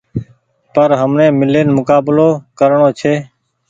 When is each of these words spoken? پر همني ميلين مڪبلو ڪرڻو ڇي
پر 0.73 0.89
همني 0.99 1.27
ميلين 1.39 1.67
مڪبلو 1.77 2.29
ڪرڻو 2.59 2.89
ڇي 2.99 3.13